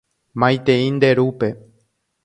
[0.39, 1.47] Maitei nde rúpe.